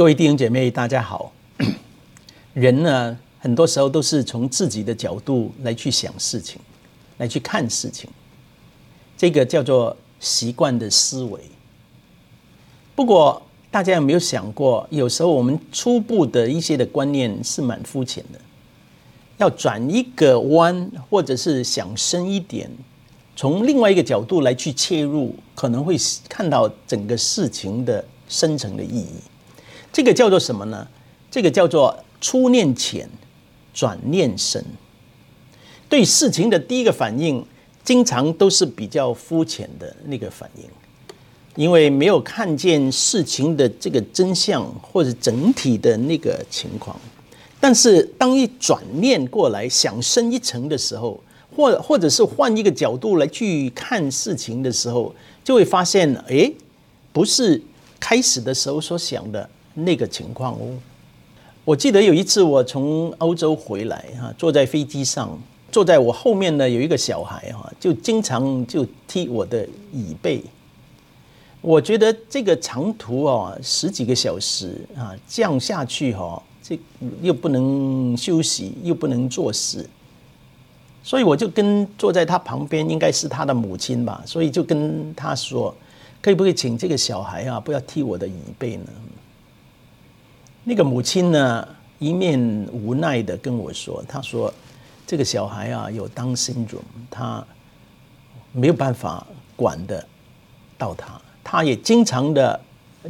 [0.00, 1.30] 各位弟兄姐妹，大家好。
[2.54, 6.58] 人呢，很多时候都是从自己的角度来去想事情，
[7.18, 8.08] 来去看事情，
[9.14, 11.38] 这个叫做习惯的思维。
[12.94, 18.40] 不过，大家有没有想过，有时候我们初步的一些的观念是蛮肤浅的，
[19.36, 22.70] 要转一个弯，或者是想深一点，
[23.36, 25.94] 从另外一个角度来去切入，可能会
[26.26, 29.12] 看到整个事情的深层的意义。
[30.00, 30.88] 这个叫做什么呢？
[31.30, 33.06] 这个叫做初念浅，
[33.74, 34.64] 转念深。
[35.90, 37.44] 对事情的第一个反应，
[37.84, 40.64] 经常都是比较肤浅的那个反应，
[41.54, 46.98] 因为没有看见事情的这个真相或者整体的那个情况。
[47.60, 51.22] 但是当一转念过来，想深一层的时候，
[51.54, 56.50] 或或者是换一个角度来去看事情的时候，就会发现，哎，
[57.12, 57.60] 不是
[58.00, 59.46] 开始的时候所想的。
[59.74, 60.72] 那个情况哦，
[61.64, 65.38] 我记得有一次我从欧洲回来哈，坐在飞机上，
[65.70, 70.42] 坐在我后面呢有一个小孩哈，就经常就踢我的椅背。
[71.62, 76.78] 我觉得这个长途啊十几个小时啊这样下去哈，这
[77.20, 79.86] 又不能休息，又不能做事，
[81.02, 85.74] 所以我就跟坐在他旁边应该是他的母亲吧，所以就跟他说，
[86.22, 88.86] 可以不可以请这个小孩啊不要踢我的椅背呢？
[90.70, 91.66] 那个母亲呢，
[91.98, 92.38] 一面
[92.72, 94.54] 无奈的跟我说：“她说，
[95.04, 97.44] 这个小孩啊有 Down syndrome，他
[98.52, 100.06] 没有办法管得
[100.78, 102.60] 到他，他也经常的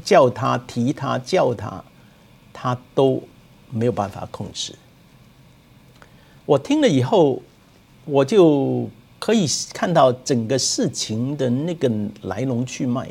[0.03, 1.85] 叫他、提他、叫他，
[2.51, 3.23] 他都
[3.69, 4.75] 没有办法控制。”
[6.47, 7.43] 我听了以后，
[8.07, 13.07] 我就可以看到整个事情的那个来龙去脉，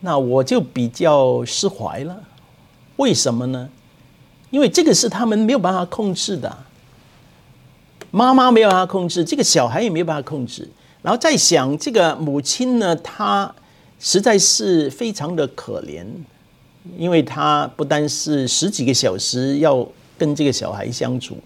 [0.00, 2.18] 那我就比较释怀了。
[3.02, 3.68] 为什么呢？
[4.50, 6.56] 因为这个是他们没有办法控制的，
[8.12, 10.68] 妈妈没有办法控制，这个小孩也没有办法控制。
[11.02, 13.52] 然后再想这个母亲呢，她
[13.98, 16.06] 实在是非常的可怜，
[16.96, 19.84] 因为她不单是十几个小时要
[20.16, 21.36] 跟这个小孩相处，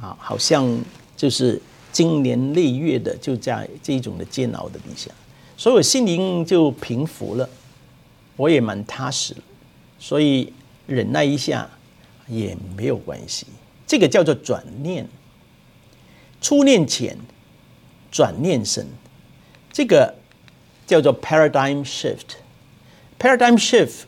[0.00, 0.66] 啊，好像
[1.14, 1.60] 就是
[1.92, 5.10] 经年累月的就在这种的煎熬的底下，
[5.58, 7.46] 所以我心灵就平复了，
[8.36, 9.40] 我也蛮踏实了。
[9.98, 10.52] 所以
[10.86, 11.68] 忍耐一下
[12.26, 13.46] 也没有关系，
[13.86, 15.06] 这个叫做转念，
[16.40, 17.16] 初念浅，
[18.10, 18.86] 转念深，
[19.72, 20.14] 这个
[20.86, 22.36] 叫做 paradigm shift。
[23.18, 24.02] paradigm shift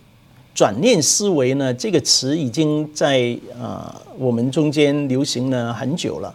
[0.55, 6.35] 转念思维呢，这个词已经在啊我们中间流行了很久了，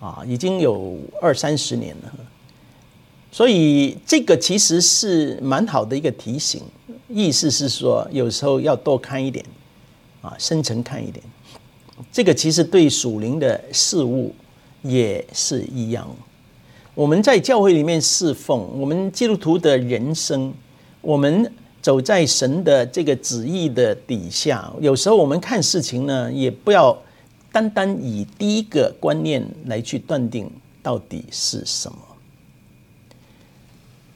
[0.00, 2.12] 啊，已经有二三十年了。
[3.32, 6.62] 所以这个其实是蛮好的一个提醒。
[7.12, 9.44] 意思是说，有时候要多看一点，
[10.22, 11.24] 啊，深层看一点。
[12.10, 14.34] 这个其实对属灵的事物
[14.82, 16.08] 也是一样。
[16.94, 20.52] 我们在教会里面侍奉，我们基督徒的人生，
[21.00, 24.72] 我们走在神的这个旨意的底下。
[24.80, 26.96] 有时候我们看事情呢，也不要
[27.52, 30.50] 单单以第一个观念来去断定
[30.82, 31.98] 到底是什么。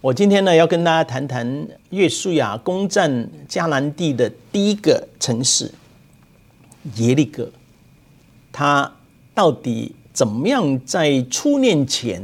[0.05, 5.73] 我今天呢，要跟大家谈谈约书亚攻占迦南地的第一个城市
[6.97, 7.51] 耶利哥，
[8.53, 8.93] 他
[9.35, 12.23] 到底怎么样在初念浅、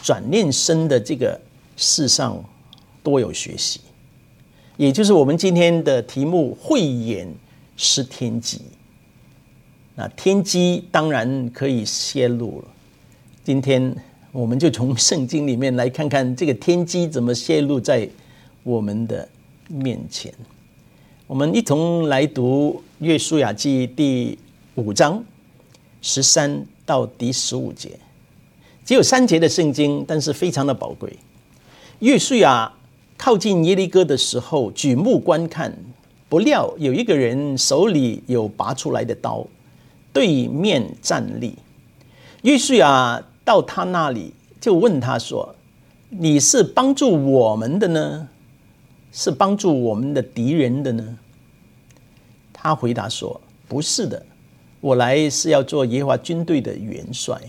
[0.00, 1.40] 转念深的这个
[1.76, 2.40] 世上
[3.02, 3.80] 多有学习？
[4.76, 7.26] 也就是我们今天的题目“慧眼
[7.76, 8.60] 识天机”。
[9.96, 12.68] 那天机当然可以泄露了。
[13.42, 13.92] 今天。
[14.38, 18.08] 我们就从圣经里面来看看这个天机怎么泄露在
[18.62, 19.28] 我们的
[19.66, 20.32] 面前。
[21.26, 24.38] 我们一同来读《约书亚记》第
[24.76, 25.24] 五章
[26.00, 27.98] 十三到第十五节，
[28.84, 31.18] 只有三节的圣经，但是非常的宝贵。
[31.98, 32.72] 约书亚
[33.16, 35.76] 靠近耶利哥的时候，举目观看，
[36.28, 39.44] 不料有一个人手里有拔出来的刀，
[40.12, 41.56] 对面站立。
[42.42, 43.20] 约书亚。
[43.48, 45.54] 到他那里，就问他说
[46.10, 48.28] ：“你是帮助我们的呢，
[49.12, 51.18] 是帮助我们的敌人的呢？”
[52.52, 54.24] 他回答说：“不是的，
[54.80, 57.40] 我来是要做耶和华军队的元帅。”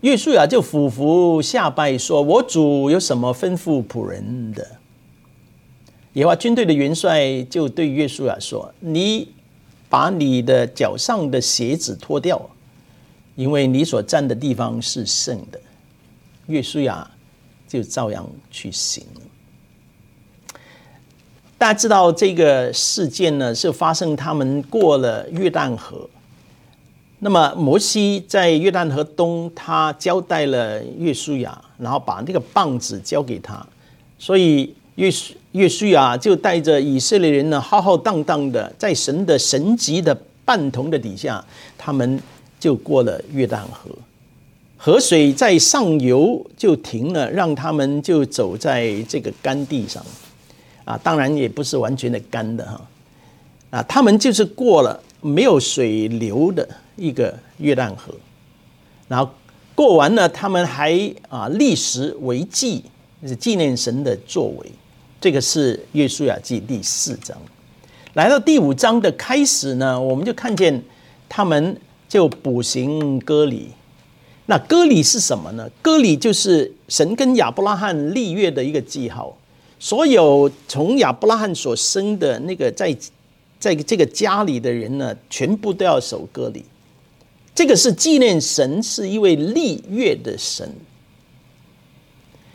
[0.00, 4.66] 约书亚就俯伏下拜说：“我主有什么吩咐仆人的？”
[6.14, 9.28] 耶和华军队的元帅就对约书亚说：“你
[9.88, 12.50] 把你的脚上的鞋子脱掉。”
[13.36, 15.60] 因为你所站的地方是圣的，
[16.48, 17.08] 约书亚
[17.66, 19.02] 就照样去行。
[21.56, 26.08] 大家知道这个事件呢，是发生他们过了约旦河。
[27.20, 33.66] 那么摩西在约旦河东，他交代了约书亚，然后把那个棒子交给他，
[34.20, 35.10] 所以约
[35.50, 41.44] 约书亚就带着以色列人呢，浩浩荡荡的在神的神级的伴同的底下，
[41.76, 42.22] 他们
[42.60, 43.90] 就过了约旦河，
[44.78, 50.02] 河水在上游就停了，让他们就走在这个干地上，
[50.86, 52.80] 啊，当然也不是完全的干的哈，
[53.68, 56.66] 啊，他们就是过了没有水流的。
[57.00, 58.12] 一个约旦河，
[59.06, 59.32] 然后
[59.72, 60.92] 过完了，他们还
[61.28, 62.82] 啊立石为记，
[63.24, 64.72] 是纪念神的作为。
[65.20, 67.38] 这个是约书亚记第四章。
[68.14, 70.82] 来到第五章的开始呢，我们就看见
[71.28, 73.68] 他们就补行割礼。
[74.50, 75.68] 那割礼是什么呢？
[75.82, 79.36] 割礼就是神跟亚伯拉罕立约的一个记号。
[79.78, 82.96] 所有从亚伯拉罕所生的那个在
[83.60, 86.64] 在这个家里的人呢，全部都要守割礼。
[87.54, 90.66] 这个是纪念神是一位立约的神。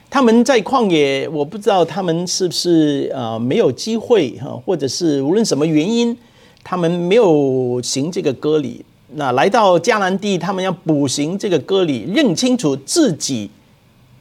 [0.10, 6.18] 他们在旷野，我不知道他们是不是啊没有机会哈，或者是无论什么原因，
[6.64, 8.84] 他们没有行这个割礼。
[9.16, 13.50] 那来到迦南地，他们要补行这个割礼，认清楚自己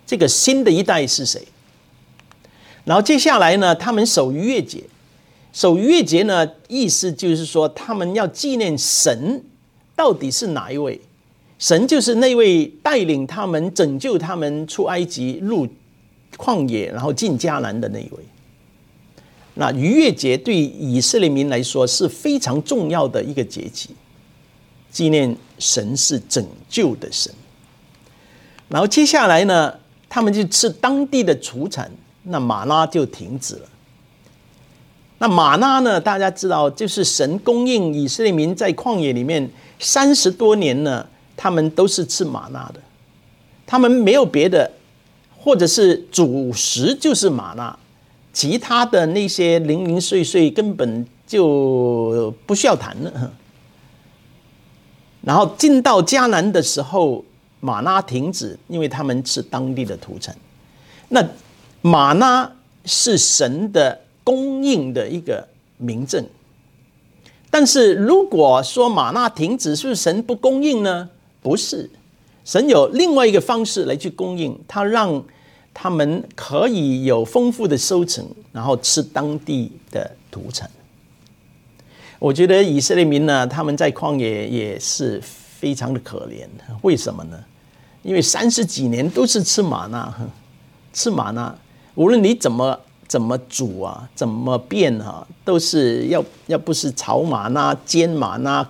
[0.06, 1.42] 这个新的一代是谁。
[2.84, 4.82] 然后接下来呢，他们守逾越节，
[5.52, 9.44] 守逾越节呢，意思就是说他们要纪念神。
[9.94, 10.98] 到底是哪一位？
[11.58, 15.68] 神就是那位带领他们、拯救他们出埃及、入
[16.36, 18.18] 旷野，然后进迦南的那一位。
[19.54, 23.90] 那逾越节对以色列民来说是非常重要的一个节期，
[24.92, 27.32] 纪念神是拯救的神。
[28.68, 29.74] 然后接下来呢，
[30.08, 31.90] 他们就吃当地的土产，
[32.22, 33.68] 那玛拉就停止了。
[35.18, 39.50] 那玛纳呢，大家知道，就是神供应以色列民在旷野里面。
[39.78, 41.04] 三十多年呢，
[41.36, 42.80] 他们都是吃玛纳的，
[43.66, 44.70] 他们没有别的，
[45.36, 47.76] 或者是主食就是玛纳，
[48.32, 53.32] 其他的那些零零碎碎根本就不需要谈了。
[55.22, 57.24] 然后进到迦南的时候，
[57.60, 60.36] 玛纳停止，因为他们是当地的土产。
[61.08, 61.24] 那
[61.80, 62.50] 玛纳
[62.84, 65.46] 是神的供应的一个
[65.76, 66.26] 明证。
[67.50, 71.08] 但是如果说玛纳停止，是不是神不供应呢？
[71.42, 71.88] 不是，
[72.44, 75.22] 神有另外一个方式来去供应，他让
[75.74, 80.70] 他们可以有丰富的收成，然后吃当地的土产。
[82.22, 86.46] 我觉得以色列民呢，他们在旷野也是非常的可怜。
[86.82, 87.36] 为什么呢？
[88.04, 90.14] 因为三十几年都是吃玛纳，
[90.92, 91.52] 吃玛纳，
[91.96, 92.78] 无论你怎么。
[93.08, 94.08] 怎么煮啊？
[94.14, 95.26] 怎么变啊？
[95.44, 98.66] 都是要要不是炒玛纳、煎玛纳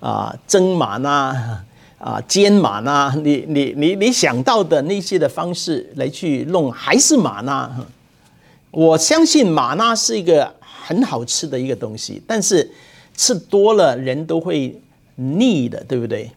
[0.00, 1.60] 啊、蒸玛纳
[1.98, 7.70] 啊、煎玛纳，你你你你想到的那些的方式来去弄，还是玛纳。
[8.70, 12.70] 我相信玛纳是一个很好吃的一个东西，但是
[13.16, 14.80] 吃多了人都会
[15.16, 16.30] 腻的，对不对？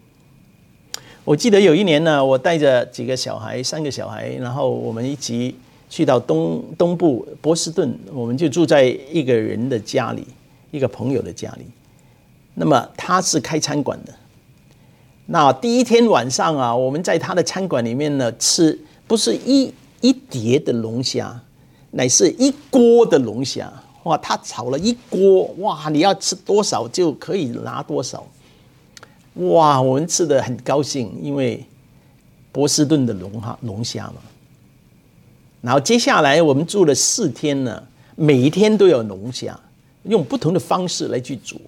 [1.24, 5.56] 我记得有一年呢，我带着几个小孩，三个小孩，然后我们一起。
[5.88, 10.26] 去到东东部波士顿，我们就住在一个人的家里，
[10.72, 11.66] 一个朋友的家里。
[12.56, 14.12] 那么他是开餐馆的。
[15.28, 21.40] 那第一天晚上啊，我们在他的餐馆里面呢吃，不是一一碟的龙虾，
[21.92, 23.72] 乃是一锅的龙虾。
[24.06, 28.26] 哇，他炒了一锅，哇，你要吃多少就可以拿多少。
[29.34, 31.66] 哇，我们吃得很高兴，因为
[32.52, 34.16] 波士顿的龙虾龙虾嘛。
[35.62, 37.82] 然后接下来我们住了四天呢，
[38.16, 39.60] 每一天都有龙虾，
[40.04, 41.60] 用不同的方式来去煮。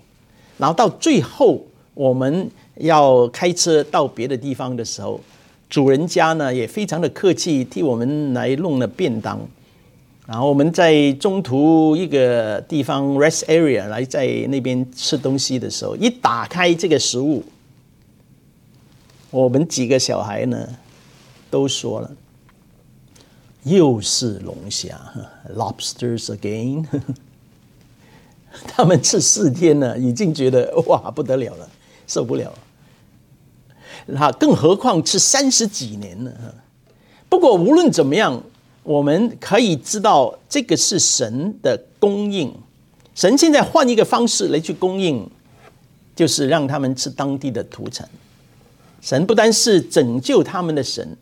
[0.60, 1.60] 然后到最后
[1.96, 5.20] 我们要开车到别的地方的时候，
[5.68, 9.40] 主人家呢也非常的客气，替我们来弄了便当。
[10.28, 17.42] 然后我们在中途一个地方 rest area 来在那边吃东西的时候，一打开这个食物，
[19.32, 20.68] 我们几个小孩呢
[21.50, 22.12] 都说了。
[23.64, 25.00] 又是龙虾
[25.56, 26.86] ，lobsters again。
[28.68, 31.70] 他们吃四天了，已经觉得哇不得了了，
[32.06, 32.60] 受不了了。
[34.08, 36.56] 那更何况吃三十几年了。
[37.30, 38.42] 不过无论怎么样，
[38.88, 42.52] 我们可以知道这个是神的供应。
[43.14, 45.30] 神现在换一个方式来去供应，
[46.16, 48.08] 就是让他们吃当地的土产。
[49.02, 51.18] 神不单是拯救他们的神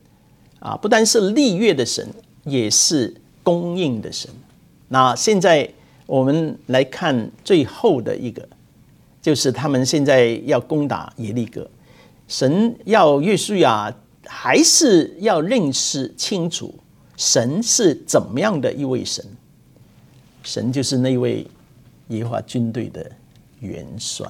[0.59, 2.07] 啊，不单是立约的神。
[2.47, 4.29] 也是供应的神。
[4.89, 5.67] 那现在
[6.05, 8.47] 我们来看最后的一个，
[9.19, 11.67] 就是他们现在要攻打耶利哥，
[12.27, 13.91] 神要约书亚
[14.27, 16.71] 还是要认识清楚
[17.17, 19.25] 神是怎么样的一位神？
[20.43, 21.47] 神就是那位
[22.09, 23.11] 耶和华军队的
[23.59, 24.27] 元帅。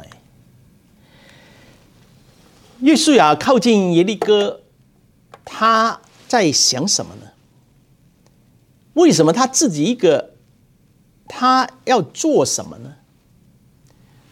[2.82, 4.62] 约书亚靠近耶利哥，
[5.44, 7.28] 他在想什么呢？
[8.94, 10.32] 为什么他自己一个？
[11.28, 12.96] 他要做什么呢？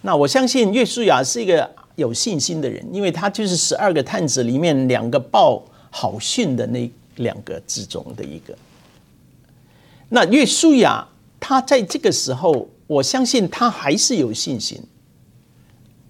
[0.04, 8.58] 那我相信约书亚是一个有信心的人，因为他就是十二个探子里面两个报好讯的那两个之中的一个。
[10.10, 11.08] 那约书亚
[11.40, 14.82] 他在这个时候，我相信他还是有信心。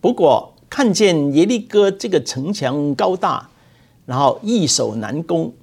[0.02, 3.50] 不过看见耶利哥这个城墙高大，
[4.06, 5.54] 然后易守难攻，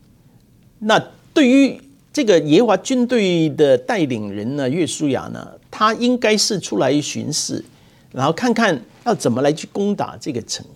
[0.79, 1.81] 那对于。
[2.13, 7.65] 这个耶华军队的带领人呢，约书亚呢，他应该是出来巡视，
[8.11, 10.67] 然后看看要怎么来去攻打这个城。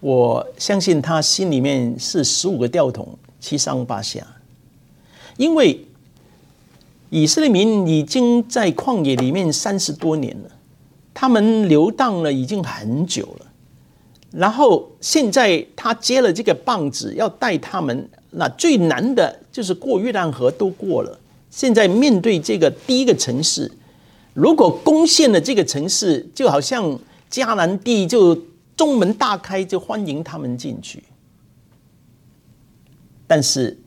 [0.00, 3.06] 我相信他心里面是十五个吊桶，
[3.38, 4.26] 七上八下，
[5.36, 5.84] 因为
[7.10, 10.50] 以色列民已经在旷野里面三十多年了，
[11.12, 13.46] 他们流荡了已经很久了，
[14.30, 18.08] 然后现在他接了这个棒子，要带他们。
[18.32, 21.18] 那最难的就是过约旦河都过了，
[21.50, 23.68] 现在面对这个第一个城市，
[24.34, 26.96] 如果攻陷了这个城市，就好像
[27.28, 28.38] 迦南地就
[28.80, 31.04] 中门大开，就欢迎他们进去。
[33.26, 33.78] 但是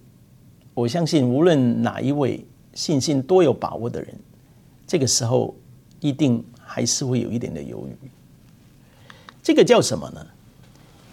[0.75, 2.45] 我相信，无论哪一位
[2.75, 4.13] 信心多有把握的人，
[4.85, 5.55] 这个时候
[6.00, 8.07] 一定还是会有一点的犹豫。
[9.41, 10.23] 这个叫什么呢？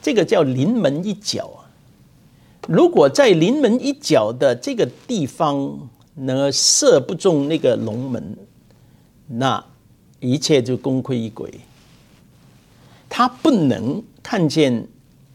[0.02, 1.64] 这个叫临门一脚啊。
[2.68, 8.36] 如果在临门一脚的这个地方呢，射不中那个龙门，
[9.26, 9.64] 那
[10.18, 11.50] 一切就功亏一篑。
[13.10, 14.86] 他不能看见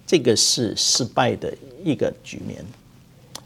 [0.08, 1.54] 这个是失败的
[1.84, 2.66] 一个局面，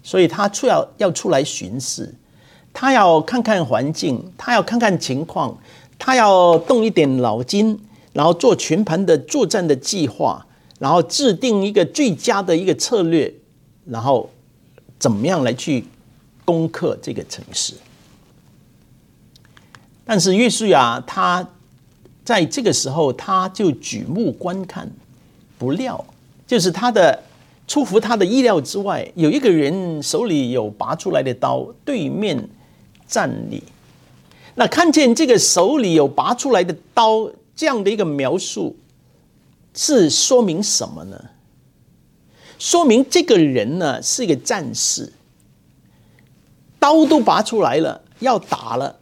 [0.02, 2.14] 所以他出要要出来巡视，
[2.72, 5.58] 他要看看环境，他要看看情况，
[5.98, 7.78] 他要动一点脑筋，
[8.14, 10.46] 然后做全盘的作战的计划，
[10.78, 13.34] 然后制定一个最佳的一个策略。
[13.86, 14.30] 然后
[15.00, 15.84] 怎么样来去
[16.46, 17.74] 攻克这个城市？
[20.06, 21.48] 但是约书亚他
[22.30, 24.88] 在这个时候他就举目观看，
[25.58, 26.06] 不料
[26.46, 27.24] 就是他的
[27.68, 32.48] 出乎他的意料之外，有一个人手里有拔出来的刀，对面
[33.08, 33.64] 站立。
[34.54, 38.78] 那看见这个手里有拔出来的刀这样的一个描述，
[39.74, 41.20] 是说明什么呢？
[42.60, 45.12] 说明这个人呢是一个战士，
[46.78, 48.98] 刀都拔出来了，要打了。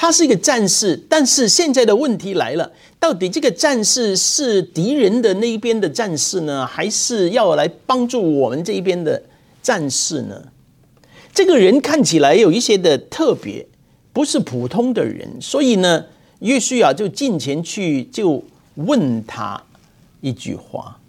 [0.00, 9.20] 他是一个战士，但是现在的问题来了：到底这个战士是敌人的那一边的战士呢，还是要来帮助我们这一边的
[9.60, 10.52] 战士呢？
[11.34, 13.66] 这个人看起来有一些的特别，
[14.12, 16.04] 不是普通的人，所以呢，
[16.38, 18.44] 约书亚就近前去，就
[18.76, 19.60] 问他
[20.20, 21.00] 一句话。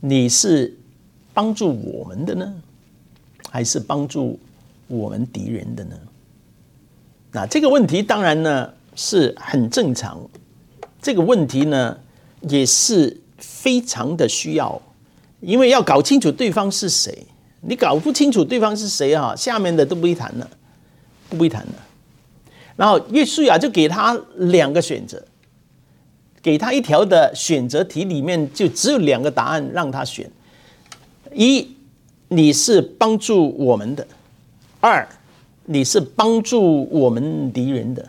[0.00, 0.76] 你是
[1.32, 2.54] 帮助我们的呢，
[3.48, 4.38] 还是帮助
[4.88, 5.96] 我们敌人的呢？
[7.36, 10.18] 那这个问题当然呢是很正常，
[11.02, 11.98] 这个问题呢
[12.48, 14.80] 也是非常的需要，
[15.40, 17.26] 因为要搞清楚对方是谁。
[17.60, 20.48] 你搞不清楚对方是谁啊，下面的都不会谈了，
[21.28, 21.72] 不会谈了。
[22.74, 25.22] 然后约书亚就给他两个选择。
[26.40, 30.30] 给他一条的选择题，里面就只有两个答案让他选：
[31.34, 31.76] 一，
[32.28, 34.06] 你是帮助我们的；
[34.80, 35.06] 二，
[35.66, 38.08] 你是帮助我们敌人的。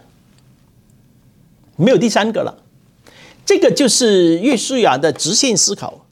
[1.76, 2.64] 没有第三个了。
[3.46, 6.06] 这个就是约书亚的直线思考，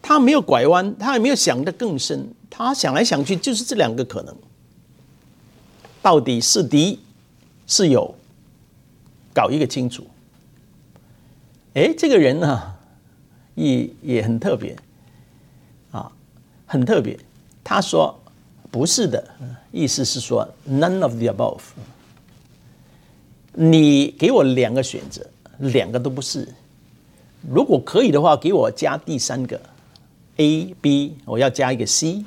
[0.00, 4.34] 他没有拐弯，他也没有想得更深，他想来想去就是这两个可能：
[6.00, 6.98] 到底是敌
[7.66, 8.14] 是友，
[9.34, 10.06] 搞一个清楚。
[11.74, 12.74] 哎，这个人呢，
[13.54, 14.76] 也也很特别，
[15.90, 16.10] 啊，
[16.64, 17.18] 很特别。
[17.62, 18.18] 他说
[18.72, 19.22] 不是的，
[19.70, 21.60] 意思是说 none of the above。
[23.52, 25.24] 你给我两个选择，
[25.58, 26.48] 两个都不是。
[27.46, 29.60] 如果可以的话，给我加第三个
[30.38, 32.24] A、B，我要加一个 C。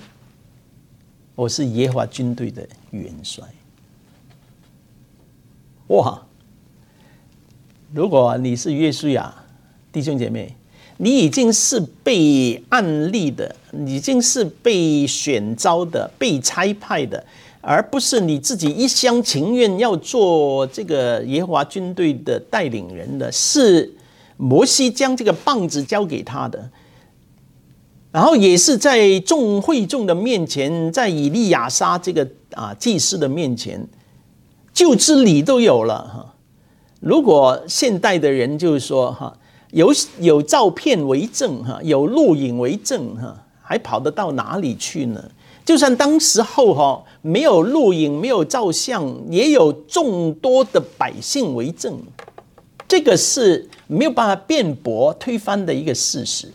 [1.34, 3.44] 我是耶和华军队的元帅。
[5.88, 6.22] 哇！
[7.92, 9.34] 如果你是约书亚，
[9.92, 10.56] 弟兄姐妹，
[10.98, 17.26] 你已经是被案例的，已经是被选召的、被差派的，
[17.60, 23.94] 而不是你自己一厢情愿要做这个耶和华军队的带领人的，是
[24.38, 26.70] 摩西将这个棒子交给他的，
[28.12, 33.86] 然后也是在众会众的面前，在以利亚撒这个啊祭司的面前，
[34.74, 36.36] 就知礼都有了哈。
[37.02, 39.38] 如果现代的人就是说哈，
[39.76, 45.22] 有有照片为证哈，有录影为证哈，还跑得到哪里去呢？
[45.66, 52.00] 就算当时候哈没有录影，没有照相，也有众多的百姓为证，
[52.88, 56.50] 这个是没有办法辩驳推翻的一个事实。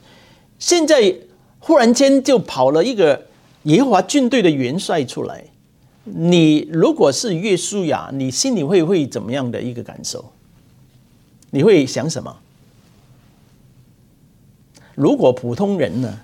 [0.58, 1.14] 现在
[1.58, 3.26] 忽然间就跑了一个
[3.64, 5.44] 耶华军队的元帅出来，
[6.04, 10.32] 你如果是约书亚，你心里会会怎么样的一个感受？
[11.50, 12.34] 你会想什么？
[14.94, 16.20] 如果普通人呢？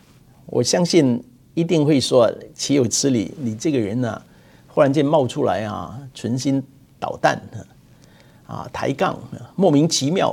[0.47, 1.23] 我相信
[1.55, 3.33] 一定会说：“岂有此理！
[3.39, 4.23] 你这个人呢、
[4.69, 6.63] 忽然间冒出来啊，存心
[7.01, 7.41] 捣蛋
[8.47, 9.19] 啊，抬杠，
[9.57, 10.31] 莫名其妙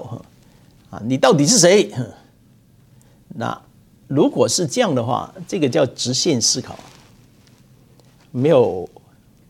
[0.90, 1.02] 啊！
[1.04, 1.92] 你到底是谁？”
[3.36, 3.60] 那
[4.08, 6.78] 如果是这样的话，这个叫直线思考，
[8.32, 8.88] 没有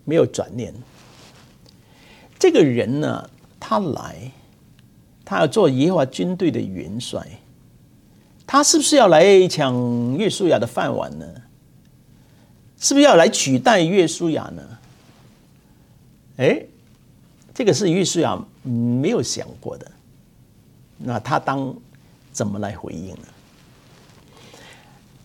[0.06, 0.74] 没有转念。
[2.40, 4.32] 这个人呢，他来。
[5.25, 7.25] 他要做耶和华军队的元帅，
[8.46, 11.26] 他是不是要来抢约书亚的饭碗呢？
[12.80, 14.62] 是不是要来取代约书亚呢？
[16.38, 16.64] 哎，
[17.54, 19.92] 这个是约书亚没有想过的。
[20.98, 21.76] 那他当
[22.32, 23.28] 怎么来回应呢？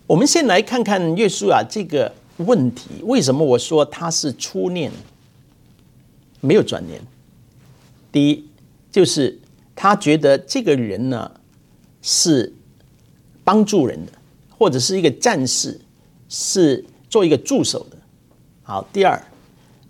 [0.07, 4.91] 我们先来看看约书亚这个问题，为什么我说他是初念，
[6.41, 7.01] 没有转念？
[8.11, 8.47] 第一
[8.91, 9.39] 就是。
[9.81, 11.31] 他觉得这个人呢
[12.01, 12.53] 是
[13.49, 14.11] 帮助人的，
[14.55, 15.81] 或者是一个战士，
[16.27, 17.97] 是做一个助手的。
[18.61, 19.19] 好，第二，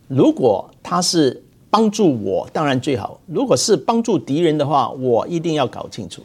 [0.07, 6.23] 如果他是帮助我，当然最好；如果是帮助敌人的话，我一定要搞清楚。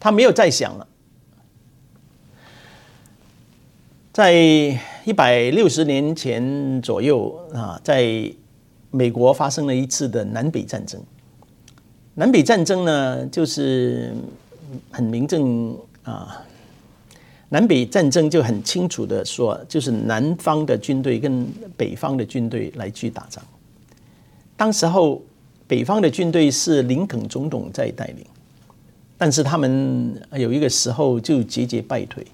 [0.00, 0.88] 他没有再想了。
[4.14, 4.32] 在
[5.04, 8.32] 一百六十年前左右啊，在。
[8.90, 10.98] 美国发生了一次的南北战争。
[12.18, 14.12] 南北战争呢，就是
[14.90, 16.44] 很明正啊。
[17.50, 23.40] 南北战争就很清楚的说，就是南方的军队跟北方的军队来去打仗。
[24.56, 25.22] 当时候，
[25.68, 28.26] 北方的军队是林肯总统在带领，
[29.16, 32.26] 但是他们有一个时候就节节败退。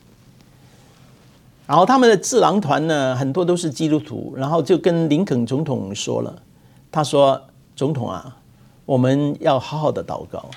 [1.66, 6.42] 然后他们的智囊团呢，很多都是基督徒，然后就跟林肯总统说了，
[6.90, 7.38] 他说
[7.76, 8.34] ：“总统啊，
[8.86, 10.50] 我们要好好的祷告，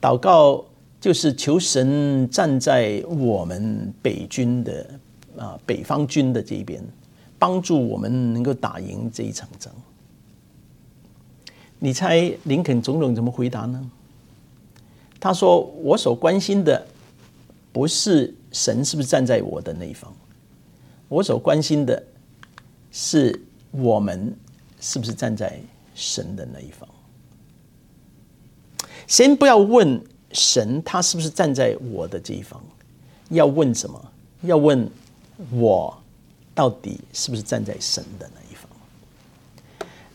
[0.00, 0.64] 祷告
[1.00, 4.86] 就是求神站在我们北军的
[5.38, 6.82] 啊北方军的这边，
[7.38, 9.72] 帮助我们能够打赢这一场仗。”
[11.78, 13.90] 你猜林肯总统怎么回答呢？
[15.18, 16.86] 他说：“我所关心的
[17.72, 20.12] 不是神是不是站在我的那一方。”
[21.08, 22.02] 我所关心的
[22.90, 23.38] 是
[23.70, 24.34] 我们
[24.80, 25.58] 是不是站在
[25.94, 26.88] 神的那一方？
[29.06, 32.60] 先不要问神他是不是站在我的这一方，
[33.30, 34.00] 要问什么？
[34.42, 34.90] 要问
[35.50, 35.96] 我
[36.54, 38.68] 到底是不是站在神的那一方？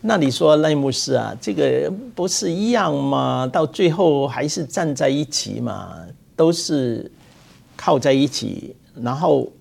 [0.01, 3.47] 那你说赖牧师啊，这个不是一样吗？
[3.47, 5.95] 到最后还是站在一起嘛，
[6.35, 7.11] 都是
[7.75, 9.51] 靠在一起，然后。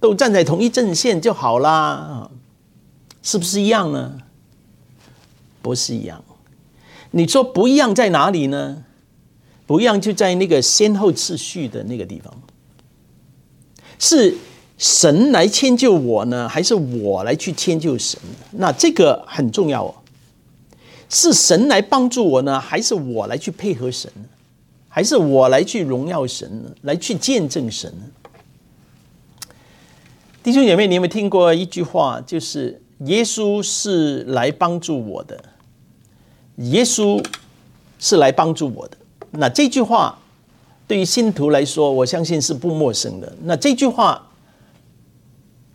[0.00, 2.30] 都站在同一阵线就好啦，
[3.22, 4.18] 是不是一样呢？
[5.62, 6.22] 不是一样。
[7.16, 8.84] 你说不一样在哪里呢？
[9.66, 12.34] 不一样就在那个先后次序的那个地方。
[14.00, 14.36] 是
[14.76, 18.20] 神来迁就我呢，还是我来去迁就神？
[18.50, 19.94] 那这个很重要哦。
[21.08, 24.10] 是神来帮助我呢，还是我来去配合神？
[24.88, 26.74] 还是我来去荣耀神？
[26.82, 29.48] 来去见证神呢？
[30.42, 32.20] 弟兄姐妹，你有没有听过一句话？
[32.20, 35.42] 就是耶稣是来帮助我的，
[36.56, 37.24] 耶稣
[37.98, 38.96] 是来帮助我的。
[39.30, 40.18] 那这句话
[40.86, 43.36] 对于信徒来说，我相信是不陌生的。
[43.42, 44.30] 那这句话，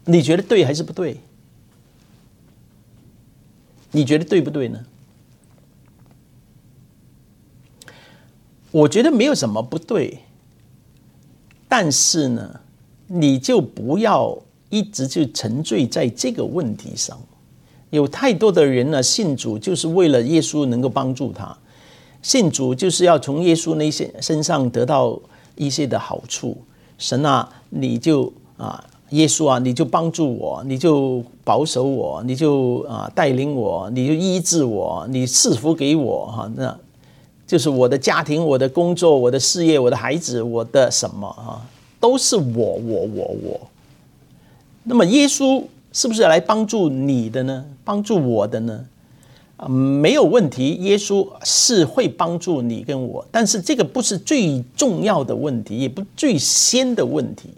[0.05, 1.19] 你觉得对还是不对？
[3.91, 4.85] 你觉得对不对呢？
[8.71, 10.19] 我觉得没有什么不对，
[11.67, 12.61] 但是呢，
[13.07, 14.37] 你就不要。
[14.71, 17.19] 一直就沉醉在这个问题上，
[17.89, 21.57] 有太多的人呢，信主就是为了耶稣能够帮助他，
[22.21, 25.19] 信主就是要从耶稣那些身上得到
[25.55, 26.57] 一些的好处。
[26.97, 36.77] 神啊，你就啊耶稣啊，你就帮助我，你就保守我，你就啊带领我，你就医治我，你赐福给我哈，那
[37.47, 41.65] 就是我的家庭、我的工作、我的事业、我的孩子、我的什么啊，
[41.99, 43.61] 都是我我我我。
[44.83, 47.65] 那么耶稣是不是来帮助你的呢？
[47.89, 48.85] 帮助我的呢？
[49.57, 57.49] 啊，没有问题，耶稣是会帮助你跟我，但是这个不是最重要的问题，也不最先的问题。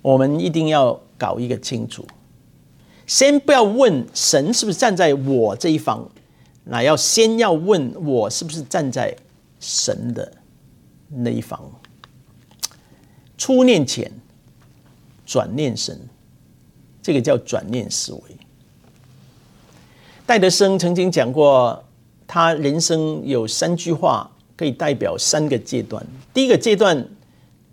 [0.00, 2.02] 我们一定要搞一个清楚，
[3.06, 6.08] 先不要问神是不是站在我这一方，
[6.64, 9.14] 那要先要问我是不是站在
[9.60, 10.32] 神的
[11.10, 11.60] 那一方。
[13.36, 14.10] 初念前，
[15.26, 16.00] 转念神，
[17.02, 18.20] 这个叫转念思维。
[20.26, 21.84] 戴德生曾经讲过，
[22.26, 26.04] 他人生有三句话可以代表三个阶段。
[26.34, 27.06] 第一个阶段，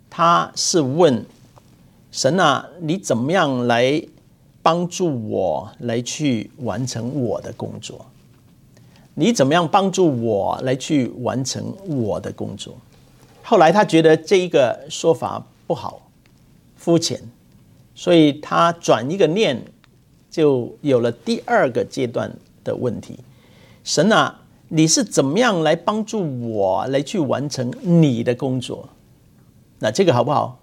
[0.08, 1.26] 他是问。
[2.12, 4.00] 神啊，你怎么样来
[4.62, 8.06] 帮助我来去完成我的工作？
[9.14, 12.72] 你怎么样帮助我来去完成我的工作？
[13.42, 16.08] 后来他觉得这一个说法不好，
[16.76, 17.20] 肤浅，
[17.96, 19.60] 所以他转一个念，
[20.30, 22.32] 就有了第二个阶段
[22.64, 23.20] 的问题。
[23.84, 28.88] 神啊，你是怎么样来帮助我来去完成你的工作？
[29.78, 30.58] 那这个好不好？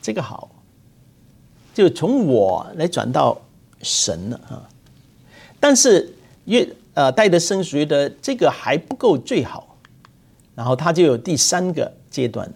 [0.00, 0.48] 这个好，
[1.74, 3.40] 就从我来转到
[3.82, 4.68] 神了啊。
[5.58, 6.12] 但是
[6.46, 9.76] 越呃戴德生觉得这个还不够最好，
[10.54, 12.52] 然后他就有第三个阶段。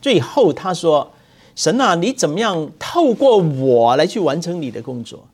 [0.00, 1.10] 最后他说
[1.56, 5.26] ：“神啊，你怎么样透过我来去完成你的工作？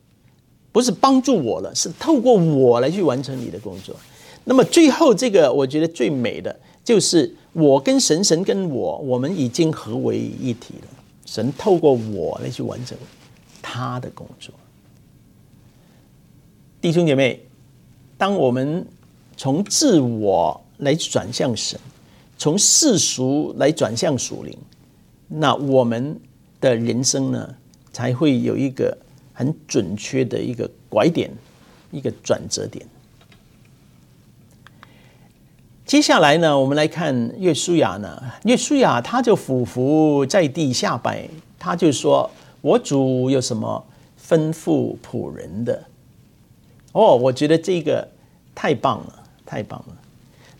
[0.75, 3.95] 不是帮助我了，是透过我来去完成你的工作。
[4.43, 10.87] 那么最后这个我觉得最美的就是我跟神，神跟我，我们已经合为一体了。”
[11.25, 12.97] 神透过我来去完成
[13.61, 14.53] 他的工作，
[16.81, 17.39] 弟兄姐妹，
[18.17, 18.85] 当我们
[19.37, 21.79] 从自我来转向神，
[22.37, 24.57] 从世俗来转向属灵，
[25.29, 26.19] 那我们
[26.59, 27.55] 的人生呢，
[27.93, 28.97] 才会有一个
[29.35, 31.29] 很准确的一个拐点，
[31.91, 32.83] 一个转折点。
[35.85, 38.19] 接下来呢，我们来看约书亚呢。
[38.45, 42.27] 约书亚他就俯伏在地下拜，他就说
[42.61, 43.85] ：“我主有什么
[44.27, 45.83] 吩咐仆人的？”
[46.93, 48.07] 哦，我觉得这个
[48.55, 49.95] 太棒了，太棒了。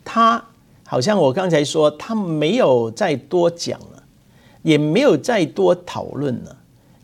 [0.04, 0.44] 他
[0.84, 4.04] 好像我刚才说，他没有再多讲了，
[4.62, 6.56] 也没有再多讨论了，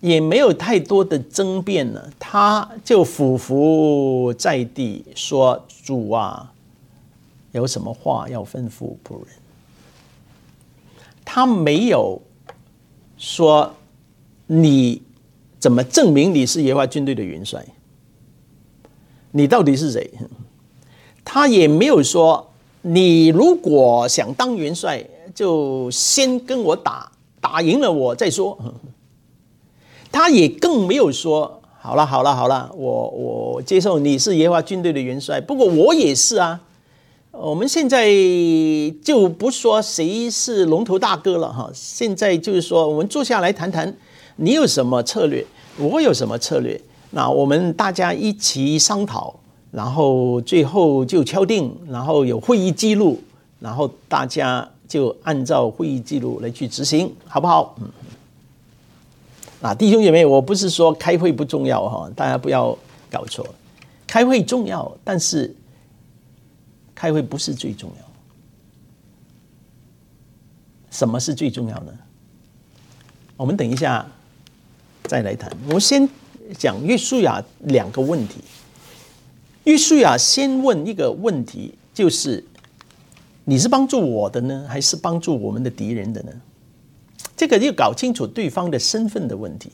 [0.03, 6.53] 也没有太多的争辩了，他就俯伏在地说：“主啊。”
[7.53, 9.29] 有什么话要吩咐仆人？
[11.25, 12.21] 他没有
[13.17, 13.73] 说
[14.47, 15.03] 你
[15.61, 17.65] 怎么证明你是耶和华军队的元帅？
[19.31, 20.11] 你到底是谁？
[21.25, 28.59] 他也没有说你如果想当元帅，就先跟我打，打赢了我再说。
[30.13, 36.61] 他也更没有说好了好了好了，我我接受你是耶和华军队的元帅，不过我也是啊。
[37.33, 38.07] 我们现在
[39.03, 43.97] 就不说谁是龙头大哥了哈，现在就是说，我们坐下来谈谈，
[44.37, 45.45] 你有什么策略，
[45.79, 46.79] 我有什么策略，
[47.13, 49.35] 那我们大家一起商讨，
[49.71, 53.19] 然后最后就敲定，然后有会议记录，
[53.59, 57.75] 然后大家就按照会议记录来去执行，好不好？
[57.81, 57.89] 嗯，
[59.63, 62.77] 啊，弟兄姐妹，我不是说开会不重要哈，大家不要
[63.11, 63.47] 搞错，
[64.07, 65.55] 开会重要，但是。
[66.95, 68.05] 开会不是最重要，
[70.89, 71.93] 什么是最重要呢？
[73.37, 74.07] 我们等一下
[75.05, 75.51] 再来谈。
[75.73, 76.09] 我先
[76.57, 78.37] 讲约书亚两个问题。
[79.65, 82.45] 约书亚先问一个问题，就是
[83.45, 86.31] 你是帮助我的呢，还是帮助我们的敌人的呢？
[87.37, 89.73] 这个就搞清楚对方的身份的问题。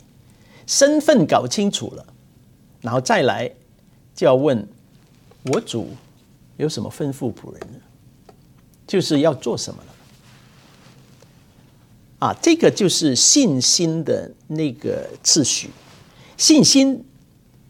[0.67, 2.07] 身份搞清楚了，
[2.81, 3.51] 然后再来
[4.15, 4.69] 就要问
[5.45, 5.89] 我主。
[6.59, 7.79] 有什么吩咐仆人呢？
[8.85, 9.93] 就是要做什么呢？
[12.19, 15.71] 啊，这个就是信心的那个次序。
[16.37, 17.05] 信心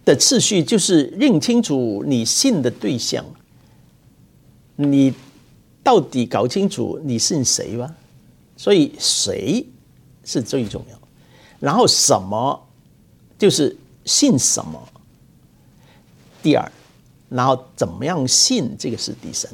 [0.07, 3.23] 的次序就是认清楚你信的对象，
[4.77, 5.13] 你
[5.83, 7.95] 到底搞清楚你信谁吧。
[8.59, 9.65] 所以谁
[10.23, 10.99] 是最重要，
[11.59, 12.69] 然后什么
[13.39, 14.87] 就是信什么。
[16.43, 16.71] 第二。
[17.31, 18.75] 然后怎么样信？
[18.79, 19.53] 这个是第三，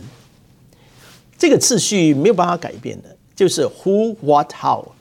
[1.36, 4.92] 这个次序没有办法改变的，就是 who what how，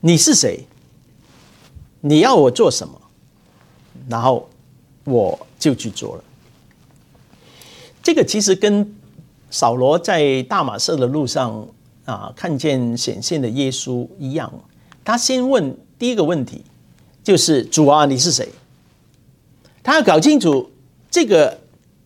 [0.00, 0.66] 你是谁？
[2.00, 2.98] 你要我做什么，
[4.08, 4.48] 然后
[5.04, 6.24] 我就去做了。
[8.02, 8.96] 这个其实跟
[9.50, 11.68] 扫罗在大马色的路上
[12.10, 14.52] 啊，看见显现的耶稣一样。
[15.04, 16.62] 他先问第一个问题，
[17.22, 18.48] 就是主啊，你是谁？
[19.82, 20.70] 他要搞清楚
[21.10, 21.58] 这个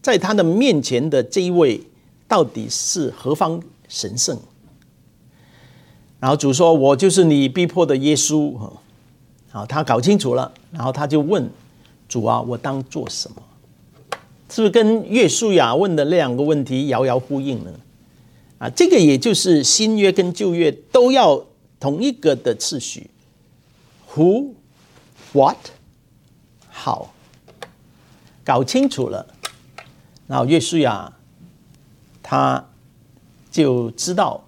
[0.03, 1.81] 在他的面前的这一位
[2.29, 4.39] 到底是何方神圣。
[6.21, 8.57] 然后主说：“我就是你逼迫的耶稣。”
[9.51, 11.49] 好，他搞清楚了，然后他就问
[12.09, 13.37] 主啊：“我当做什么？”
[14.49, 17.71] 是不是跟约书亚问的那两个问题遥遥呼应呢？
[18.65, 21.45] 啊，这个也就是新约跟旧约都要
[21.79, 23.11] 同一个的次序
[24.15, 24.55] ：Who、
[25.35, 25.59] What、
[26.73, 27.09] How。
[28.43, 29.27] 搞清楚了，
[30.27, 31.13] 然后约书亚
[32.23, 32.71] 他
[33.51, 34.43] 就知道。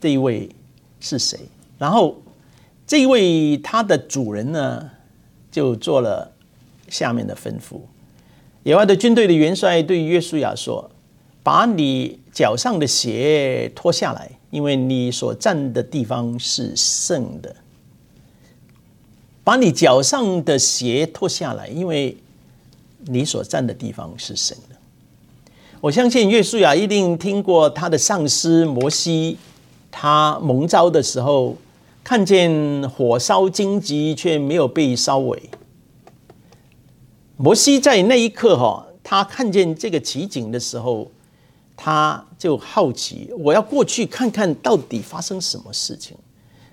[0.00, 0.50] 这一位
[0.98, 1.38] 是谁？
[1.78, 2.20] 然后
[2.84, 4.90] 这一位他的主人呢，
[5.52, 6.32] 就做了
[6.88, 7.80] 下面的吩咐。
[8.64, 10.90] 野外的军队的元帅对约书亚说
[11.48, 17.56] ：“把你脚上的鞋脱下来，因为你所站的地方是圣的。
[19.42, 22.14] 把你脚上的鞋脱下来，因为
[23.06, 24.76] 你所站的地方是圣的。”
[25.80, 29.38] 我相信约书亚一定听过他的上司摩西。
[29.90, 31.56] 他蒙召的时候，
[32.04, 35.48] 看见火烧荆棘，却没有被烧毁。
[37.38, 41.10] 摩西在那一刻，哈，他看见这个奇景的时候，
[41.80, 46.16] 他就好奇，我要过去看看到底发生什么事情。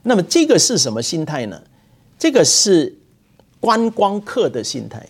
[0.02, 1.62] 那么这个是什么心态呢？
[2.18, 2.98] 这个是
[3.60, 5.08] 观光客的心态。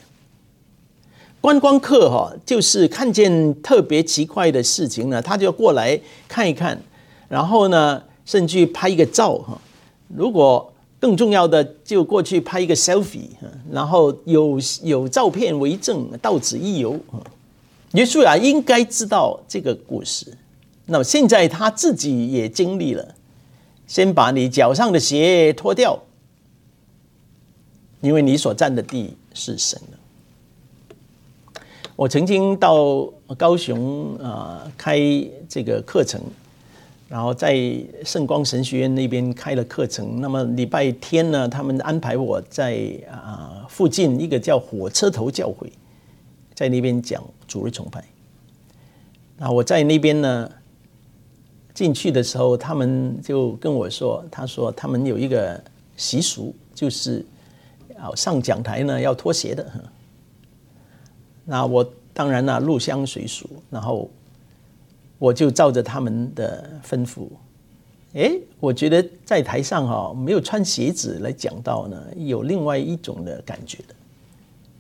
[1.39, 6.77] 观光客，哈，就是看见特别奇怪的事情呢，他就过来看一看。
[7.29, 9.60] 然后呢，甚至拍一个照哈。
[10.10, 13.29] 如果更重要的，就过去拍一个 selfie，
[13.71, 16.99] 然后有有照片为证，到此一游。
[17.95, 20.38] 约书亚应该知道这个故事。
[20.86, 23.15] 那么现在他自己也经历了，
[23.88, 25.97] 先把你脚上的鞋脱掉，
[28.01, 31.60] 因为你所站的地是神的。
[31.95, 33.05] 我曾经到
[33.38, 34.99] 高雄啊开
[35.47, 36.21] 这个课程。
[37.08, 37.55] 然后在
[38.03, 42.79] 圣光神学院那边开了课程，那么礼拜天呢，他们安排我在
[43.10, 45.71] 啊附近一个叫火车头教会，
[46.55, 48.03] 在那边讲主日崇拜。
[49.37, 50.49] 那我在那边呢
[51.73, 55.61] 进去的时候，他们就跟我说，他说他们有一个
[55.95, 57.23] 习俗，就是
[57.99, 59.71] 啊上讲台呢要脱鞋的。
[61.43, 64.09] 那我当然呢入乡随俗，然后。
[65.17, 67.29] 我就照着他们的吩咐，
[68.13, 73.95] 诶，我觉得在台上哈没有穿鞋子来讲道呢，有另外一种的感觉的，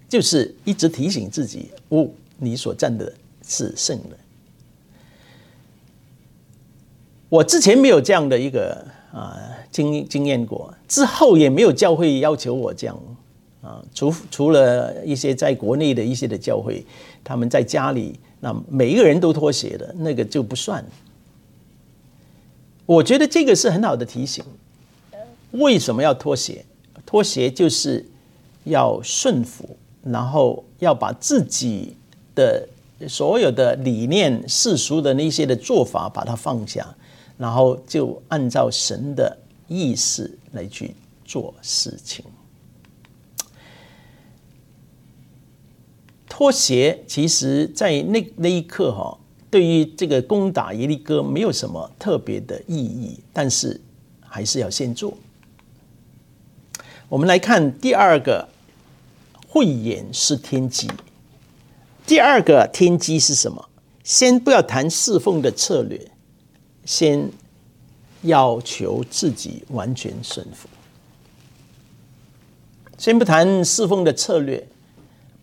[0.07, 3.11] 就是一直提醒自己，哦，你所站的
[3.47, 4.17] 是圣人。
[7.29, 9.37] 我之前没有这样的一个啊
[9.71, 12.97] 经经验过，之后也没有教会要求我这样
[13.61, 16.85] 啊，除除了一些在国内的一些的教会，
[17.23, 18.19] 他们在家里。
[18.41, 20.85] 那每一个人都脱鞋的那个就不算。
[22.85, 24.45] 我觉得这个是很好的提醒。
[25.51, 26.63] 为什么要脱鞋？
[27.07, 28.05] 脱鞋就是
[28.65, 31.97] 要顺服，然后要把自己
[32.35, 32.69] 的
[33.09, 36.95] 所有的理念、世俗的那些的做法把它放下，
[37.37, 39.35] 然后就按照神的
[39.67, 42.23] 意思来去做事情。
[46.29, 49.17] 脱鞋，其实，在那那一刻哈，
[49.49, 53.81] 对于这个攻打耶利哥没有什么特别的意义，但是
[54.19, 55.17] 还是要先做。
[57.07, 58.49] 我们来看第二个，
[59.55, 60.91] 慧眼识天机。
[62.05, 63.69] 第二个天机是什么？
[64.03, 66.11] 先不要谈侍奉的策略，
[66.83, 67.31] 先
[68.23, 70.67] 要求自己完全顺服。
[72.97, 74.67] 先不谈侍奉的策略。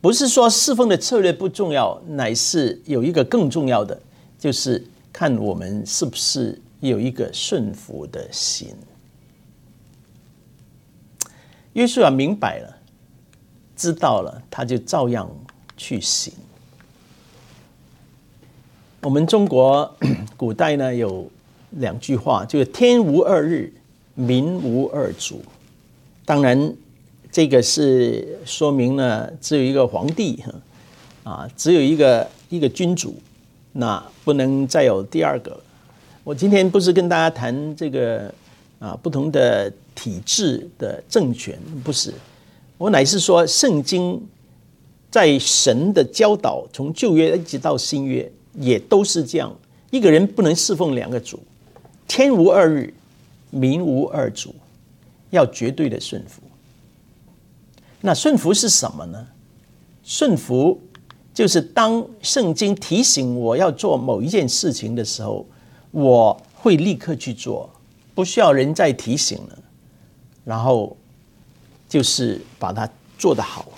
[0.02, 3.98] 不是说侍奉的策略不重要，乃是有一个更重要的，
[4.38, 8.76] 就是看我们是不是有一个顺服的心。
[11.72, 12.81] 约书亚明白了，
[13.82, 15.28] 知道了，他就照样
[15.76, 16.32] 去行。
[19.00, 19.92] 我们中国
[20.36, 21.28] 古代呢有
[21.70, 23.72] 两句话，就是“天无二日，
[24.14, 25.42] 民无二主”。
[26.24, 26.72] 当然。
[27.34, 30.44] 这个是说明呢，只有一个皇帝，
[31.24, 33.14] 啊，只有一个一个君主，
[33.72, 35.58] 那不能再有第二个。
[36.24, 38.30] 我今天不是跟大家谈这个
[38.78, 42.12] 啊不同的体制的政权，不是。
[42.82, 44.20] 我乃是说，圣经
[45.08, 49.56] 在神的教导，从旧约一直到新约，也都是这样。
[49.92, 51.38] 一个人不能侍奉两个主，
[52.08, 52.92] 天无二日，
[53.50, 54.52] 民无二主，
[55.30, 56.42] 要绝对的顺服。
[58.00, 59.28] 那顺服是什么呢？
[60.02, 60.80] 顺服
[61.32, 65.46] 就是当圣经提醒我要做某一件事情的时候，
[65.92, 67.70] 我会立刻去做，
[68.12, 69.58] 不需要人再提醒了。
[70.44, 70.96] 然后
[71.92, 73.68] 就是把它做得好，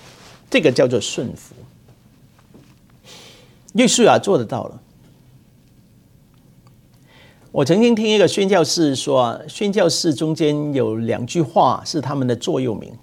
[0.49, 1.53] 这个叫做顺服。
[3.73, 4.81] 约书亚做得到了。
[7.51, 12.93] 我曾经听一个宣教士说，宣教士中间有两句话是他们的座右铭。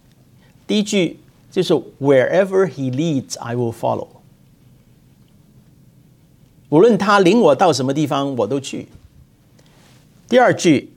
[0.66, 1.20] 第一句
[1.50, 4.08] 就是 “Wherever he leads, I will follow”。
[6.70, 8.88] 无论他领我到什么地方，我都去。
[10.26, 10.94] 第二句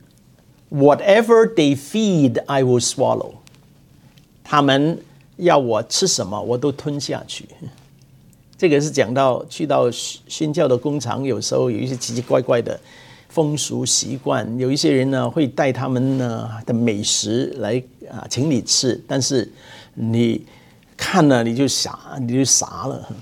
[0.71, 3.33] “Whatever they feed, I will swallow”。
[4.45, 4.97] 他们
[5.35, 7.45] 要我吃什么，我都吞下去。
[8.57, 12.79] 这个是讲到去到宣教的工厂，有时候有一些奇奇怪怪的。
[13.27, 19.51] 风俗习惯，有一些人呢会带他们呢的美食来啊请你吃，但是
[19.93, 20.45] 你
[20.95, 23.13] 看了你就傻，你就傻了。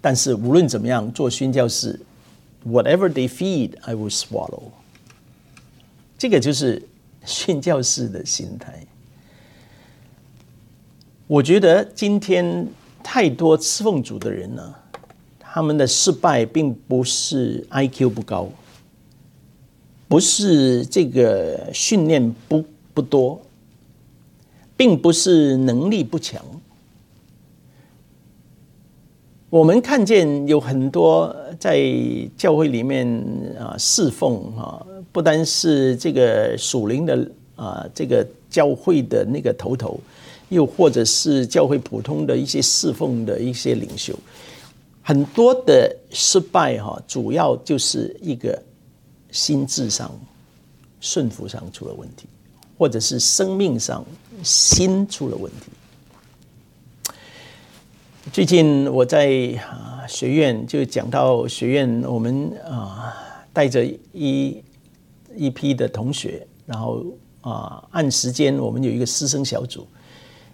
[0.00, 1.98] 但是无论怎么样，做宣教士
[2.64, 4.62] ，whatever they feed, I will swallow。
[6.16, 6.80] 这个就是
[7.24, 8.86] 宣教士的心态。
[11.30, 12.66] 我觉得今天
[13.04, 14.74] 太多侍奉主的人呢，
[15.38, 18.48] 他们的失败并不是 IQ 不高。
[20.08, 23.40] 不是这个训练不不多，
[24.76, 26.44] 并不是能力不强。
[29.50, 31.80] 我们看见有很多在
[32.36, 33.06] 教会里面
[33.56, 40.00] 啊侍奉啊，不单是这个属灵的啊这个教会的那个头头，
[40.50, 44.14] 又或者是教会普通的一些侍奉的一些领袖，
[45.02, 48.62] 很多的失败哈，主要就是一个。
[49.32, 50.10] 心智上、
[51.00, 52.26] 顺服上出了问题，
[52.76, 54.04] 或者是生命上
[54.42, 57.12] 心出了问题。
[58.32, 59.28] 最近我在
[59.70, 63.14] 啊学院就讲到学院，我们啊
[63.52, 64.60] 带着一
[65.36, 67.04] 一批的同学，然后
[67.40, 69.86] 啊按时间我们有一个师生小组。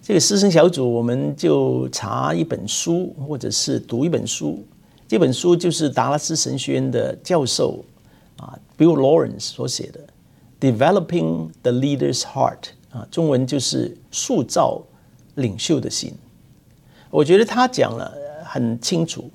[0.06, 4.64] 这个师生小组我们就查一本书，或者是读一本书。
[5.08, 7.84] 这本书就是达拉斯神学院的教授。
[8.36, 9.98] 啊，Bill Lawrence 所写的
[10.78, 12.58] 《Developing the Leader's Heart》
[12.96, 14.80] 啊，中文就是塑造
[15.34, 16.14] 领袖的心。
[17.10, 18.14] 我觉得他讲了
[18.44, 19.28] 很清楚，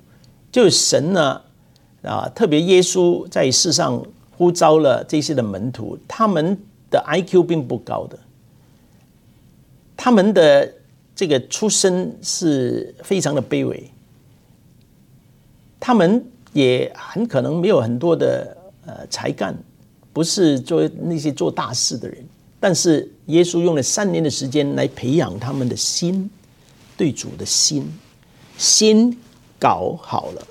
[0.50, 1.38] 就是神呢
[2.02, 4.02] 啊，特别耶稣在世上
[4.38, 6.58] 呼召了这些的门徒，他们
[6.90, 8.18] 的 IQ 并不高的，
[10.02, 10.74] 他们的
[11.14, 13.88] 这个出身是非常的卑微，
[15.78, 18.56] 他们也很可能没有很多的。
[18.84, 19.56] 呃，才干
[20.12, 22.18] 不是做那些做大事的人，
[22.58, 26.28] 但是耶稣用了三年的时间来培养他们的心，
[26.96, 27.86] 对主的心，
[28.58, 29.16] 心
[29.60, 30.44] 搞好了，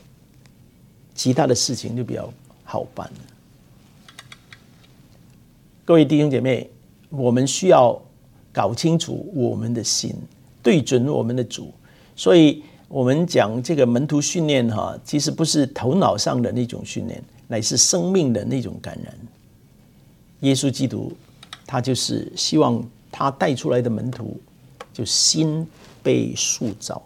[1.13, 2.33] 其他的事情就比较
[2.63, 3.19] 好办了。
[5.83, 6.71] 各位弟兄姐妹，
[7.09, 8.01] 我们需要
[8.51, 10.15] 搞清楚我们的心，
[10.61, 11.73] 对准我们的主。
[12.15, 17.23] 所以，我们讲这个门徒训练哈，其实不是头脑上的那种训练。
[17.47, 19.13] 乃是生命的那种感染。
[20.39, 21.11] 耶稣基督，
[21.67, 24.39] 他就是希望他带出来的门徒，
[24.93, 25.67] 就心
[26.01, 27.01] 被塑造。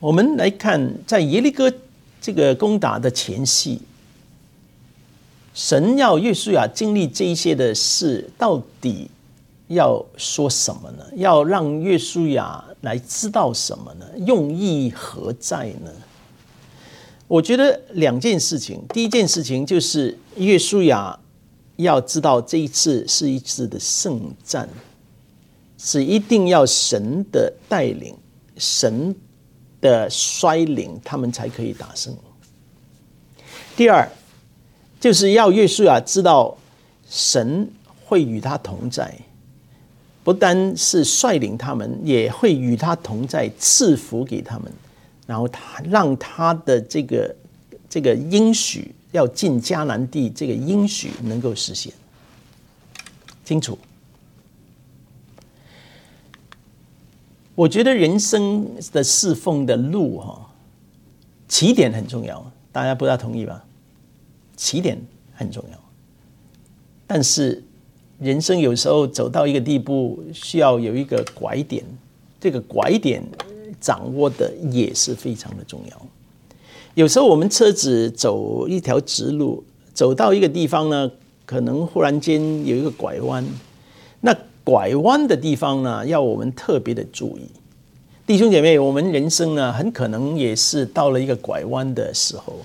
[0.00, 1.70] 我们来看，在耶利哥
[2.22, 3.82] 这个攻打的前夕，
[5.54, 9.10] 神要约书亚经历这一些的事，到底
[9.68, 11.04] 要说什么呢？
[11.14, 14.06] 要让约书亚来知道什么呢？
[14.26, 15.90] 用意何在呢？
[17.28, 21.18] 我觉得两件事情，第一件事情就是约书亚
[21.76, 24.68] 要知道这一次是一次的圣战，
[25.78, 28.14] 是一定要神的带领、
[28.56, 29.14] 神
[29.80, 32.14] 的率领，他们才可以打胜。
[33.74, 34.06] 第二，
[35.02, 36.56] 就是要约书亚知道
[37.10, 37.68] 神
[38.04, 39.12] 会与他同在，
[40.22, 44.72] 不单是率领他们，也会与他同在，赐福给他们。
[45.26, 47.34] 然后他让他的这个
[47.90, 51.92] 这个应许要进迦南地，这个应许能够实现，
[53.44, 53.76] 清楚。
[57.56, 60.48] 我觉得人生的侍奉的路哈，
[61.48, 63.64] 起点很重要，大家不大同意吧？
[64.62, 64.96] 起点
[65.34, 65.78] 很重要，
[67.04, 67.60] 但是
[68.20, 71.84] 人生有时候走到一个地步，需要有一个拐点，
[72.40, 73.20] 这个拐点
[73.80, 76.06] 掌握的也是非常的重要。
[76.94, 81.10] 有时候我们车子走一条直路，走到一个地方呢，
[81.44, 83.44] 可能忽然间有一个拐弯，
[84.20, 84.32] 那
[84.62, 87.42] 拐弯的地方呢，要我们特别的注意。
[88.24, 92.60] 弟兄姐妹，我们人生呢，很可能也是到了一个拐弯的时候。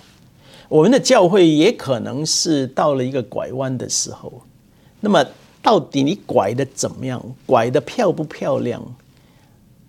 [0.69, 4.31] 我们的教会也可能是到了一个拐弯的时候。
[4.99, 5.25] 那么，
[5.61, 7.23] 到底你拐的怎么样？
[7.45, 8.81] 拐的漂不漂亮？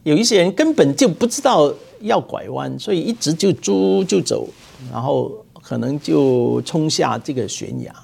[0.04, 4.48] 有一些人根本就不知道要拐弯，所以一直就猪就走，
[4.92, 7.94] 然后可能就冲下这个悬崖。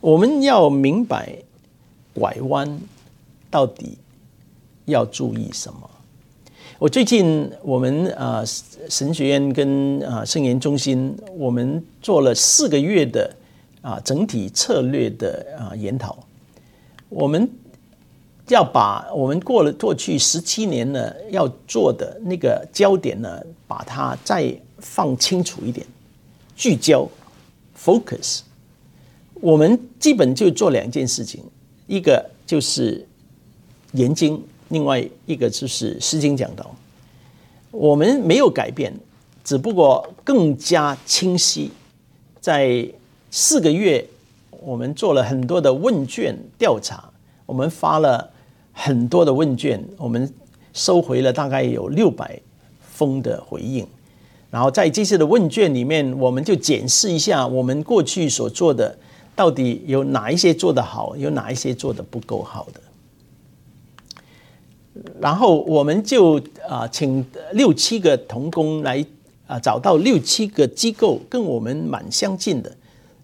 [0.00, 1.36] 我们要明白
[2.12, 2.80] 拐弯
[3.50, 3.96] 到底
[4.86, 5.90] 要注意什么。
[6.80, 8.42] 我最近我们啊
[8.88, 13.30] 神学院跟啊圣言中心，我们做了四个月的
[13.82, 16.18] 啊整体策略的啊研讨。
[17.10, 17.46] 我们
[18.48, 25.86] 要把我们过了过去十七年呢要做的那个焦点呢，把它再放清楚一点，
[26.56, 27.06] 聚焦
[27.78, 28.40] focus。
[29.34, 31.44] 我们基本就做两件事情，
[31.86, 33.06] 一个就是
[33.92, 34.42] 研经。
[34.70, 36.68] 另外一个就是诗经讲到，
[37.70, 38.92] 我们没有改变，
[39.44, 41.70] 只不过更加清晰。
[42.40, 42.88] 在
[43.30, 44.04] 四个月，
[44.62, 47.04] 我们做了很多的问卷调查，
[47.46, 48.30] 我们发了
[48.72, 50.32] 很多的问卷，我们
[50.72, 52.40] 收回了大概有六百
[52.80, 53.86] 封的回应。
[54.50, 58.96] 然后在这些的问卷里面，我们就检视一下我们过去所做的，
[59.36, 62.80] 到底有哪一些做得好，有哪一些做得不够好的。
[65.20, 69.04] 然后我们就啊，请六七个同工来
[69.46, 72.70] 啊，找到六七个机构跟我们蛮相近的，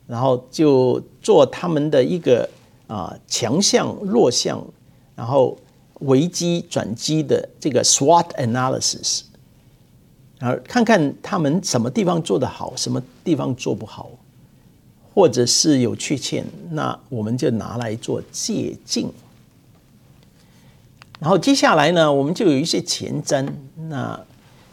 [0.06, 2.48] 然后就做他们的一个
[2.86, 4.62] 啊强项弱项，
[5.14, 5.56] 然后
[6.00, 9.22] 危机转机的这个 SWOT analysis，
[10.38, 14.10] 然后看看他们什么地方做得好，什么地方做不好，
[15.14, 19.06] 或者是有缺陷，那我们就拿来做借鉴。
[21.18, 23.46] 然后接下来呢，我们就有一些前瞻。
[23.88, 24.18] 那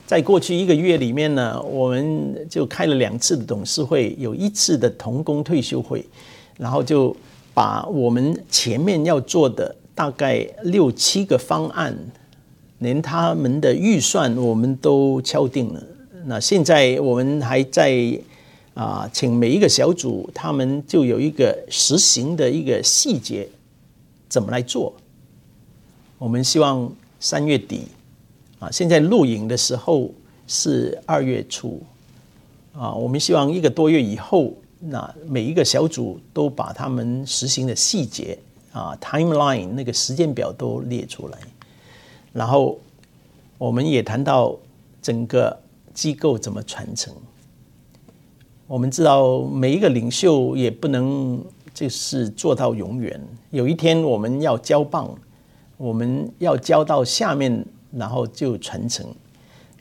[0.05, 6.05] 在过去一个月里面呢，我们就开了两次的董事会，有一次的同工退休会，
[6.57, 7.15] 然后就
[7.53, 11.97] 把我们前面要做的大概六七个方案，
[12.79, 15.81] 连他们的预算我们都敲定了。
[16.25, 18.19] 那现在我们还在
[18.73, 23.47] 啊，请每一个小组，他们就有一个实行的一个细节，
[24.27, 24.93] 怎么来做。
[26.23, 27.85] 我们希望三月底，
[28.57, 30.09] 啊，现在录影的时候
[30.47, 31.83] 是二月初，
[32.73, 38.39] 啊，我们希望一个多月以后，那每一个小组都把他们实行的细节
[38.71, 41.37] 啊，timeline 那个时间表都列出来，
[42.31, 42.79] 然后
[43.57, 44.57] 我们也谈到
[45.01, 45.59] 整个
[45.93, 47.13] 机构怎么传承。
[48.65, 51.43] 我们知道每一个领袖也不能
[51.73, 53.21] 就是做到永远，
[53.51, 55.13] 有一天我们要交棒。
[55.83, 59.05] 我们要交到下面，然后就传承，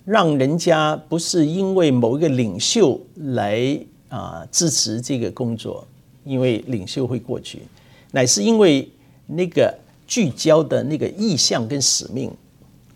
[0.04, 3.78] 让人家不是因为某一个领袖来
[4.08, 5.86] 啊支持这个工作，
[6.24, 7.62] 因为领袖会过去，
[8.10, 8.90] 乃是因为
[9.28, 9.72] 那个
[10.04, 12.32] 聚焦的那个意向跟使命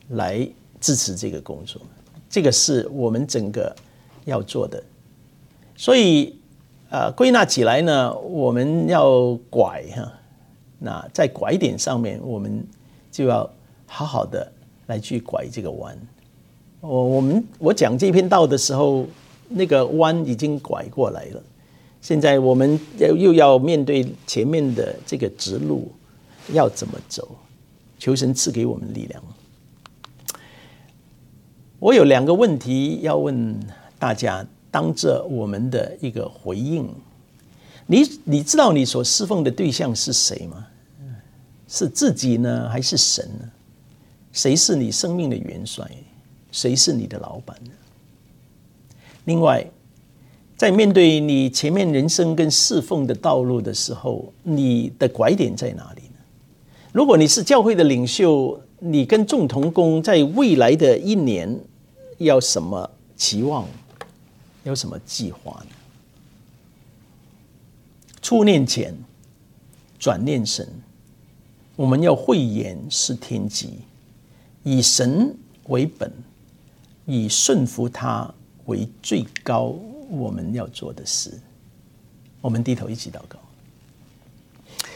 [0.08, 0.44] 来
[0.80, 1.80] 支持这个工作，
[2.28, 3.72] 这个是我们整个
[4.24, 4.82] 要做的。
[5.76, 6.36] 所以
[6.90, 10.12] 啊，归纳起来呢，我们要拐哈，
[10.80, 12.66] 那在拐点上面我们。
[13.16, 13.50] 就要
[13.86, 14.52] 好好的
[14.88, 15.98] 来去拐这个弯。
[16.82, 19.06] 我我们我讲这篇道的时候，
[19.48, 21.42] 那个弯已经拐过来了。
[22.02, 25.90] 现在我们又又要面对前面的这个直路，
[26.52, 27.26] 要怎么走？
[27.98, 29.22] 求神赐给我们力量。
[31.78, 33.58] 我有两个问题要问
[33.98, 36.86] 大家，当着我们的一个回应。
[37.86, 40.66] 你你知道你所侍奉的对象是谁吗？
[41.76, 43.50] 是自己呢，还是神呢？
[44.32, 45.86] 谁是你生命的元帅？
[46.50, 47.70] 谁是你的老板呢？
[49.26, 49.70] 另外，
[50.56, 56.18] 在面对你前面人生跟侍奉的道路的时候，你的拐点在哪里呢？
[56.92, 61.60] 如果你是教会的领袖，你跟众同工在未来的一年
[62.16, 63.68] 要什么期望？
[64.64, 65.70] 有什么计划呢？
[68.22, 68.96] 初念前，
[69.98, 70.66] 转念神。
[71.76, 73.74] 我们要慧眼识天机，
[74.64, 75.36] 以神
[75.68, 76.10] 为本，
[77.04, 78.32] 以顺服他
[78.64, 79.74] 为最高。
[80.08, 81.32] 我们要做的事，
[82.40, 83.38] 我们低头一起祷告。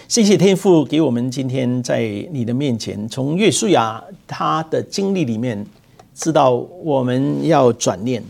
[0.06, 2.02] 谢谢天父给我们今天在
[2.32, 5.66] 你的面前，从约书亚他的经历里面，
[6.14, 8.22] 知道我们要转念，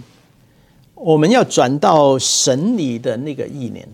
[0.94, 3.86] 我们要转到神里的那个意念，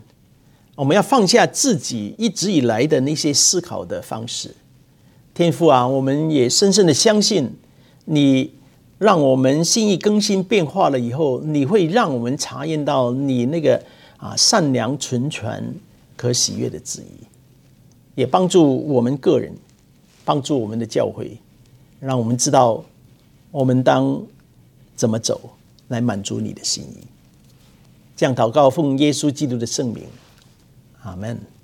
[0.77, 4.55] 我们要放下自己一直以来的那些思考的方式。
[5.35, 7.51] 天父啊，我们也深深的相信
[8.05, 8.53] 你。
[8.99, 13.79] 让我们心意更新变化了以后，你会让我们察验到你那个
[14.17, 15.63] 啊善良、纯全、
[16.17, 17.27] 可喜悦的旨意，
[18.15, 19.53] 也帮助我们个人，
[20.25, 21.39] 帮助我们的教会，
[22.01, 22.83] 让我们知道
[23.51, 24.19] 我们当
[24.95, 25.39] 怎么走
[25.89, 27.07] 来满足你的心意。
[28.17, 30.05] 这样祷告，奉耶稣基督的圣名，
[31.07, 31.56] 阿门。